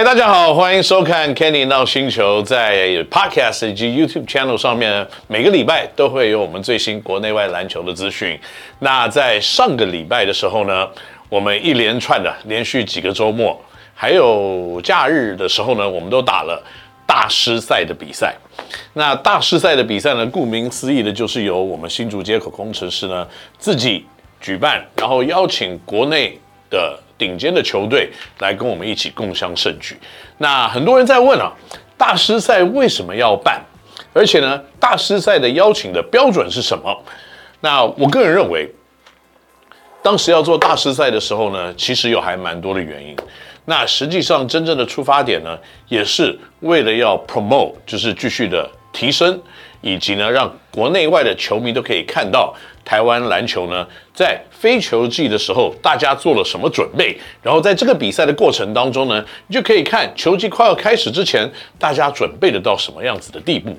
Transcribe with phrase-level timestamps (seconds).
[0.00, 8.40] 嗨，大家好，欢迎收看 Kenny 闹星球，在 Podcast 以及 YouTube Channel 上面，每个礼拜都会有我们最新国内外篮球的资讯。
[8.78, 10.88] 那在上个礼拜的时候呢，
[11.28, 13.54] 我们一连串的连续几个周末，
[13.94, 16.64] 还有假日的时候呢，我们都打了
[17.06, 18.34] 大师赛的比赛。
[18.94, 23.28] 那大师赛的比赛呢，顾名思义的就是由我们新竹街口工程师呢
[23.58, 24.06] 自己
[24.40, 26.40] 举办，然后邀请国内
[26.70, 26.98] 的。
[27.20, 29.94] 顶尖的球队来跟我们一起共襄盛举。
[30.38, 31.52] 那很多人在问啊，
[31.98, 33.60] 大师赛为什么要办？
[34.14, 37.04] 而且呢，大师赛的邀请的标准是什么？
[37.60, 38.66] 那我个人认为，
[40.02, 43.14] 当时要做大师赛的时候呢，其实有还蛮多的原因。
[43.66, 49.40] 那实际上真正的出发点呢，也是为了要 promote，就是继续的提升，
[49.80, 52.54] 以及呢，让国内外的球迷都可以看到。
[52.82, 57.16] 台湾篮球呢，在非球季的时候，大家做了什么准备？
[57.40, 63.78] 然后在这个比赛的过程当中呢，你就可以看球季快要开始之前，大家准备得到什么样子的地步。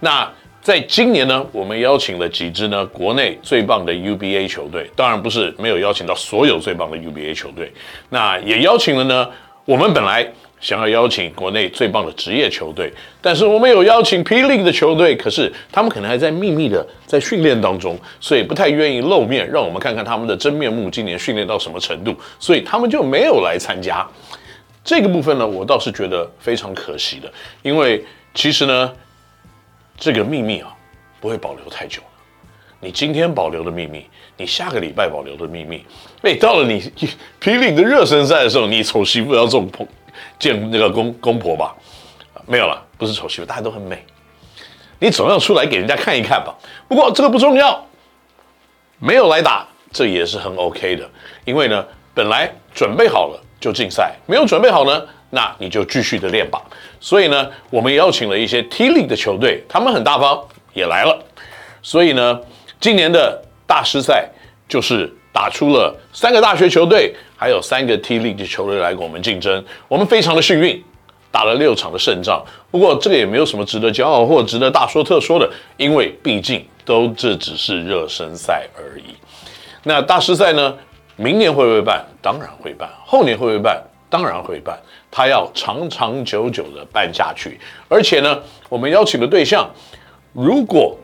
[0.00, 7.72] 那在今年呢，我们邀请了几支呢国内最棒的 UBA 球队，当然不是没有邀请到所有最棒的 UBA 球队，
[8.10, 9.26] 那也邀请了呢，
[9.64, 10.30] 我们本来。
[10.60, 14.42] 想要邀请国内最棒的职业球队，但是我们有邀请 P.
[14.42, 24.06] League 的球队，可是他们可能还在秘密的在训练当中，所以不太愿意露面，让我们看看他们的真面目，今年训练到什么程度，所以他们就没有来参加。
[24.84, 28.92] 这个部分呢，我倒是觉得非常可惜的，因为其实呢，
[29.98, 30.74] 这个秘密啊，
[31.20, 32.00] 不会保留太久。
[32.82, 34.06] 你今天保留的秘密，
[34.38, 35.84] 你下个礼拜保留的秘密，
[36.22, 36.80] 哎，到了你
[37.38, 37.50] P.
[37.52, 39.86] League 的热身赛的时候，你丑媳妇要这种碰。
[40.38, 41.74] 见那个公公婆吧，
[42.46, 44.04] 没有了，不是丑媳妇，大家都很美。
[44.98, 46.54] 你总要出来给人家看一看吧。
[46.88, 47.84] 不过这个不重要，
[48.98, 51.08] 没有来打，这也是很 OK 的。
[51.44, 56.62] 因为呢，本来准备好了就竞赛，没有准备好呢，那你就继续的练吧。
[57.00, 60.42] 所以呢，我们邀请了一些 T League 的球队，他们很大方，
[60.72, 61.18] 也来了。
[61.82, 62.40] 所以呢，
[62.78, 64.28] 今年的大师赛
[64.68, 65.12] 就是。
[65.32, 70.84] 打出了三个大学球队，还有三个 T 联赛球队来跟我们竞争，我们非常的幸运，
[71.30, 72.44] 打了六场的胜仗。
[72.70, 79.14] 不过这个也没有什么值得骄傲或值得大说特说的，因为毕竟都这只是热身赛而已。
[79.84, 80.76] 那大师赛呢？
[81.16, 82.04] 明年会不会办？
[82.20, 82.86] 当然会办。
[83.06, 83.82] 后年会不会办？
[84.10, 84.78] 当然会办。
[85.10, 87.58] 它要长长久久的办下去。
[87.88, 89.66] 而且呢，我们邀请的对象，
[90.34, 90.94] 如果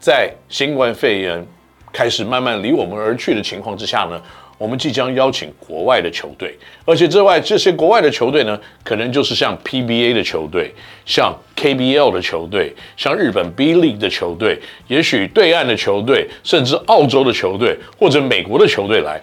[0.00, 1.46] 在新冠肺炎。
[1.90, 4.22] 开始慢慢离我们而去的情况之下呢，
[4.58, 10.74] 我们即将邀请国外的球队，而且之外这些国外的球队呢，可能就是像 PBA 的球队，
[11.06, 14.58] 像 KBL 的球队，像日本 B League 的球队，
[14.88, 19.20] 也许对岸的球队，甚至澳洲的球队或者美国的球队来，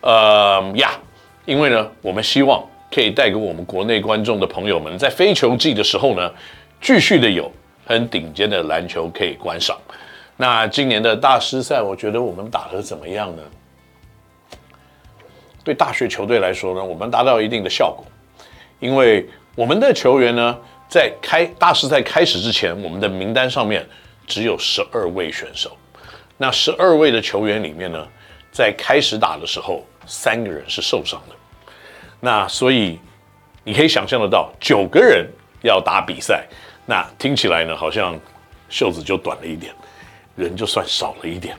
[0.00, 0.90] 呃呀，
[1.44, 2.60] 因为呢，我们希望
[2.92, 6.28] 可以带给我们国内观众的朋友们，在非球季的时候呢，
[6.80, 7.48] 继续的有
[7.86, 9.78] 很顶尖的篮球可以观赏。
[10.36, 13.42] 那今年的大师赛，我觉得我们打得怎么样呢？
[15.64, 18.04] 对大学球队来说呢，我们达到一定的效果，
[18.80, 20.58] 因为我们的球员呢，
[20.88, 23.86] 在开大师赛开始之前，我们的名单上面
[24.26, 25.76] 只有十二位选手。
[26.36, 28.06] 那十二位的球员里面呢，
[28.50, 31.36] 在开始打的时候，三个人是受伤的。
[32.20, 32.98] 那所以
[33.64, 35.26] 你可以想象得到，九个人
[35.62, 36.46] 要打比赛，
[36.86, 38.18] 那听起来呢，好像
[38.68, 39.72] 袖子就短了一点。
[40.34, 41.54] 人就算少了一点，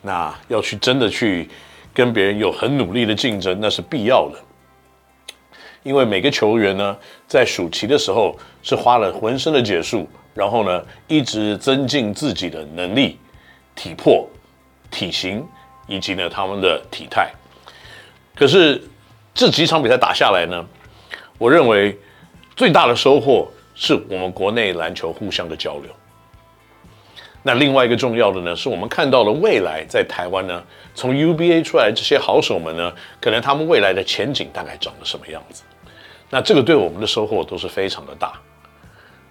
[0.00, 1.48] 那要去真的去
[1.94, 4.38] 跟别人有很努力的竞争，那是必要的。
[5.84, 6.96] 因为每个球员呢，
[7.28, 13.18] 在暑期的时候是花了浑身的解数，然后呢，一直增进自己的能力、
[13.76, 14.28] 体魄、
[14.90, 15.46] 体型
[15.86, 17.30] 以及呢他们的体态。
[18.34, 18.82] 可是
[19.32, 20.66] 这几场比赛打下来呢，
[21.38, 21.96] 我认为
[22.56, 25.90] 最大的收获是我们国内篮球互相的交流。
[27.46, 30.64] 那另外一个重要的呢，是我们看到了未来在台湾呢，
[30.94, 35.62] 从 UBA 出来这些好手们呢，可能他们未来的前景大概长得什么样子？
[36.30, 38.32] 那这个对我们的收获都是非常的大。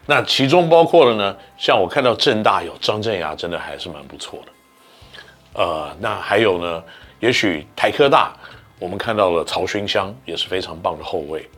[0.06, 5.62] 那其中包括了呢，像我看到政大有张镇衙，真的还是蛮不错的。
[5.62, 6.84] 呃，那还有呢，
[7.20, 8.32] 也许台科大，
[8.78, 11.50] 我们看到了曹勋香也是非常棒的后卫。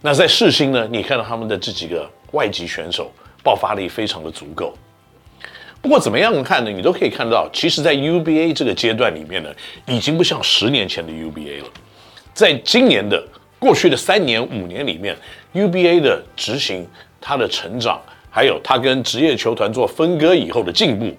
[0.00, 3.12] 那在世新呢，你看到他们的这几个外籍选手
[3.44, 4.72] 爆发力非常的足够。
[5.86, 6.70] 不过怎么样看呢？
[6.72, 9.48] 你都可以看到，其实，在 UBA 这个阶段里面呢，
[9.86, 11.68] 已经不像十年前的 UBA 了。
[12.34, 13.24] 在今年的
[13.56, 15.16] 过去的三年、五年里面
[15.54, 16.84] ，UBA 的执行、
[17.20, 21.16] 它的成长，还有它跟职业球团做分割以后的进步，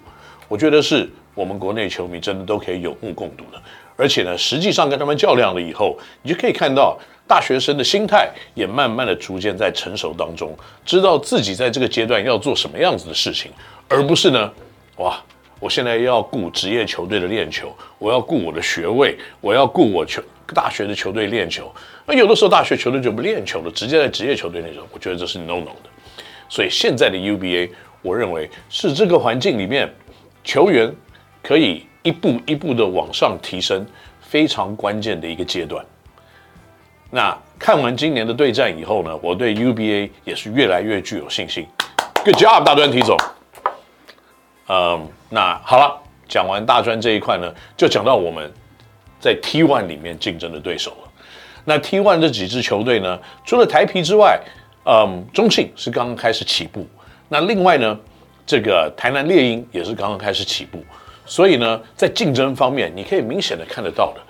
[0.48, 3.58] 我觉得是我们国内球迷真的都可以有目共睹的。
[3.96, 6.94] 而且呢，实际上跟他们较量了以后，你就可以看到
[7.28, 13.52] 大学生的心态也慢慢的逐渐在成熟当中，知道自己在这个阶段要做什么样子的事情，
[13.86, 14.50] 而不是呢，
[14.96, 15.22] 哇，
[15.60, 20.22] 我现在要顾职业球队的练球，我要顾我的学位，我要顾我球
[20.54, 21.70] 大学的球队练球。
[22.06, 25.90] 那有的时候大学球队就不练球了，直接在职业球队练球，我觉得这是 no no 的。
[26.48, 27.70] 所以现在的 UBA，
[28.00, 29.88] 我认为是这个环境里面
[30.42, 30.90] 球员
[31.42, 33.86] 可以一步一步的往上提升。
[34.20, 35.82] 非常关键的一个阶段。
[37.10, 41.66] 那看完今年的对战以后呢，我对 UBA 也是越来越具有信心。
[42.24, 43.16] Good job，大专体总。
[44.68, 48.52] 嗯，那好了，讲完大专这一块呢，就讲到我们
[49.18, 51.08] 在 T1 里面竞争的对手了。
[51.64, 54.38] 那 T1 这几支球队呢，除了台啤之外，
[54.84, 56.86] 嗯，中信是刚刚开始起步。
[57.30, 57.98] 那另外呢，
[58.46, 60.84] 这个台南猎鹰也是刚刚开始起步。
[61.24, 64.20] 所以呢，在竞争方面，你可以明显的看得到的，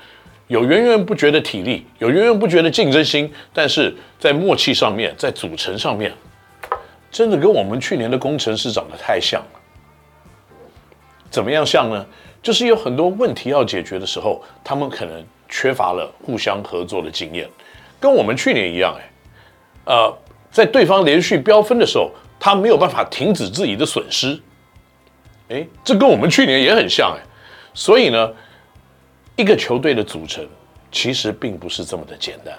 [0.48, 6.12] 有源源不绝的体力，有源源不绝的竞争心，但是在默契上面，在组成上面，
[7.10, 9.60] 真的跟我们去年的工程师长得太像了。
[11.30, 12.04] 怎么样像呢？
[12.42, 17.46] 就是有很多问题要解决的时候，他们可能缺乏了互相合作的经验，
[18.00, 19.10] 跟我们去年一样，哎，
[19.84, 20.18] 呃，
[20.50, 22.10] 在对方连续飙分的时候，
[22.40, 24.40] 他没有办法停止自己的损失。
[25.48, 27.20] 哎，这跟我们去年也很像哎，
[27.74, 28.32] 所以呢，
[29.38, 30.44] 一个球队的组成
[30.90, 32.52] 其实并不是这么的简单，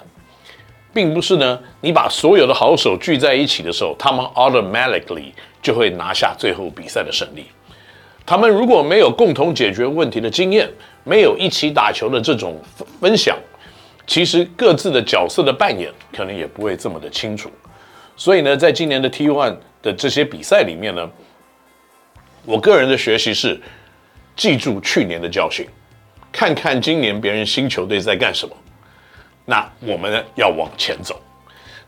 [0.94, 5.30] 并不是呢，你把所有的好手聚在一起的时候，他们 automatically
[5.60, 7.44] 就会拿下最后比赛的胜利。
[8.24, 10.66] 他们如果没有共同解决问题的经验，
[11.04, 12.58] 没有一起打球的这种
[12.98, 13.36] 分享，
[14.06, 17.50] 其实各自的角色的扮演可能也不会这么的清楚。
[18.16, 21.10] 所以呢，在今年的 T1 的这些比赛里面呢。
[22.46, 23.60] 我个人的学习是，
[24.34, 25.66] 记住去年的教训，
[26.32, 28.54] 看看今年别人新球队在干什么，
[29.44, 31.20] 那我们呢要往前走。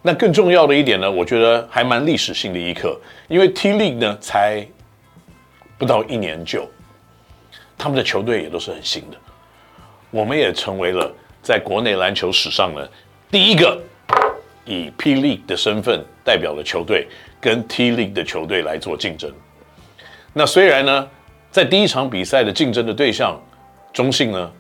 [0.03, 4.67] 那更重要的一点呢，我觉得还蛮历史性的一刻，因为 T League 呢才
[5.79, 6.69] 不到一年就，
[7.79, 9.17] 他们的球队也都是很新的。
[10.11, 12.87] 我们也成为了在国内篮球史上呢
[13.31, 13.81] 第一个
[14.65, 17.06] 以 P League 的身份代表的球队
[17.41, 19.33] 跟 T League 的球队来做竞争。
[20.33, 21.09] 那虽然呢，
[21.50, 23.41] 在第一场比赛的竞争的对象，
[23.93, 24.50] 中信呢，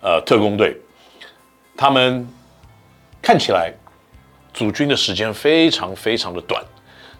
[0.00, 0.76] 呃，特工队，
[1.76, 2.26] 他们
[3.20, 3.72] 看起来
[4.54, 6.62] 组军的时间非常非常的短，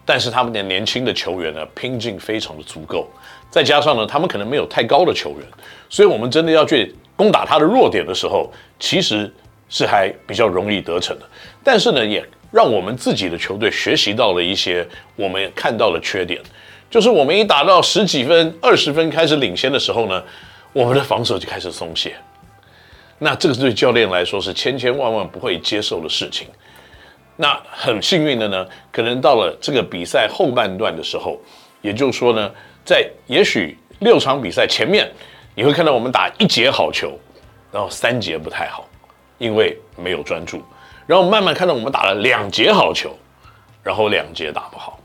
[0.05, 3.08] 但是他们的年轻的球员呢，拼劲非常的足够，
[3.50, 5.46] 再加上呢，他们可能没有太高的球员，
[5.88, 9.32] 所以我们真的要去攻打他的弱点的时候，其实
[9.69, 11.28] 是还比较容易得逞的。
[11.64, 16.40] 但是呢，也让我们自己的球队学习到了一些我们看到的缺点。
[16.90, 20.22] 就是我们一打到十几分、二十分开始领先的时候呢，
[20.78, 22.14] 我们的防守就开始松懈。
[23.19, 26.46] 那这个对教练来说是千千万万不会接受的事情。
[27.34, 31.36] 那很幸运的呢，可能到了这个比赛后半段的时候，
[31.82, 32.48] 也就是说呢，
[32.84, 35.10] 在也许六场比赛前面，
[35.56, 37.19] 你会看到我们打一节好球，
[37.72, 38.88] 然后三节不太好，
[39.38, 40.62] 因为没有专注。
[41.08, 43.19] 然后慢慢看到我们打了两节好球，
[43.82, 45.00] 然后两节打不好。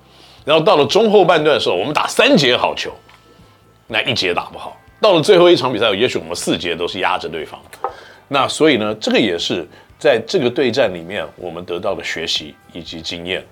[0.46, 2.92] 然后到了中后半段的时候，我们打三节好球，
[3.88, 4.78] 那一节打不好。
[5.04, 7.60] 到了最后一场比赛，也许我们四节都是压着对方。
[8.30, 9.68] 那所以呢，这个也是
[10.00, 13.46] 在这个对战里面我们得到的学习以及经验。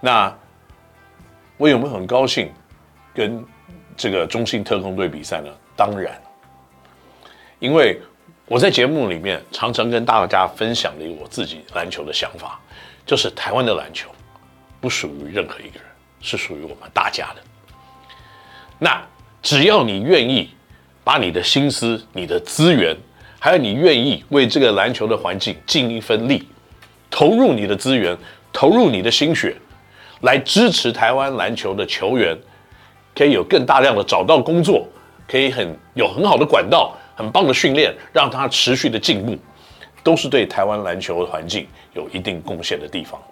[0.00, 0.32] 那
[1.56, 2.48] 我有没有很高兴
[3.12, 3.44] 跟
[3.96, 5.50] 这个中信特攻队比赛呢？
[5.74, 6.16] 当然，
[7.58, 8.00] 因为
[8.46, 12.60] 我在节目里面常常跟大家分享的我自己篮球的想法，
[13.04, 14.08] 就是台湾的篮球
[14.80, 15.86] 不属于任何一个人。
[16.22, 17.42] 是属于我们大家的。
[18.80, 19.00] 那
[19.42, 20.50] 只要你愿意
[21.06, 22.92] 把你的心思、你的资源，
[23.38, 26.48] 还有你愿意为这个篮球的环境尽一份力，
[27.08, 28.18] 投入你的资源，
[28.52, 29.56] 投入你的心血，
[30.22, 32.36] 来支持台湾篮球的球员，
[33.14, 34.84] 可以有更大量的找到工作，
[35.28, 39.38] 可以很有很好的管道、很棒的训练，让他持续的进步，
[40.02, 43.22] 都是对台湾篮球的环境有一定贡献的地方。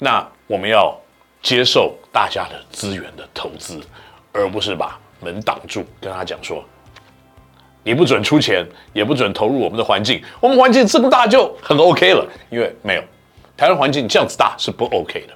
[0.00, 0.92] 那我们要。
[1.44, 3.78] 接受大家的资源的投资，
[4.32, 6.62] 而不是把门挡住，跟他讲说，
[7.82, 12.26] 你不准出钱，也不准投入我们的环境，我们环境这么大就很 OK 了。
[12.50, 13.02] 因为没有，
[13.56, 15.34] 台湾环境这样子大是不 OK 的。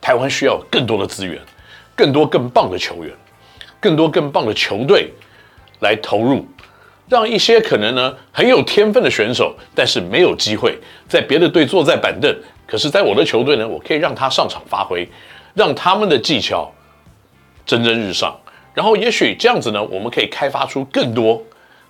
[0.00, 1.40] 台湾需要更多的资源，
[1.96, 3.12] 更多更棒的球员，
[3.80, 5.10] 更多更棒的球队
[5.80, 6.46] 来投入，
[7.08, 12.30] 让一些可能呢很有天分的选手，但是没有机会在别的队坐在板凳。
[12.66, 15.06] 可是，在我的球队呢，我可以让他上场发挥，
[15.52, 16.72] 让他们的技巧
[17.66, 18.36] 蒸蒸日上。
[18.74, 21.40] 然后，也许这样子呢，我们可以开发出更多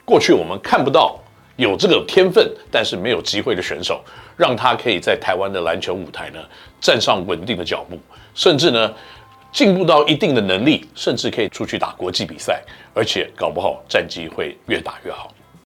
[0.04, 1.19] 过去我们看不到，
[1.57, 4.04] 有这个天分但是没有机会的选手，
[4.37, 6.38] 让他可以在台湾的篮球舞台呢
[6.81, 7.99] 站上稳定的脚步，
[8.35, 8.95] 甚至呢
[9.50, 12.62] 进步到一定的能力，甚至可以出去打国际比赛，
[12.93, 15.33] 而且搞不好战绩会越打越好。